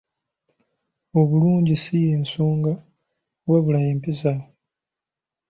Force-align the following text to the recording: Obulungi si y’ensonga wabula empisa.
Obulungi 1.19 1.73
si 1.83 1.95
y’ensonga 2.05 2.71
wabula 3.49 3.79
empisa. 3.91 4.33